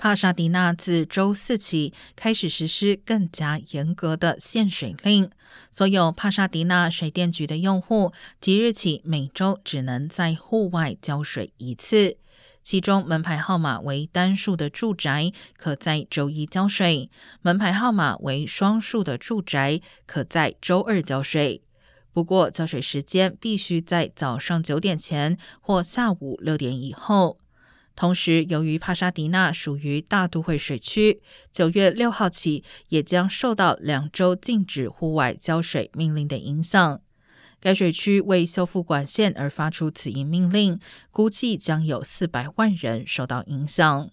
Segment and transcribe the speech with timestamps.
[0.00, 5.30] 帕沙迪纳自周四起开始实施更加严格的限水令，
[5.70, 8.10] 所有帕沙迪纳水电局的用户
[8.40, 12.16] 即日起每周只能在户外浇水一次。
[12.62, 17.10] 其中门牌号码为单数的住宅可在周一浇水，
[17.42, 21.60] 门牌号码为双数的住宅可在周二浇水。
[22.14, 27.36] 不过浇水时间必须在早上九点前或下午六点以后。
[27.94, 31.20] 同时，由于帕沙迪纳属于大都会水区，
[31.52, 37.00] 九月六号起也将受到两周禁止户外浇水命令的影响。
[37.60, 44.10] 该水区为修复管线而发出此一命令，估计将有四百万人受到影响。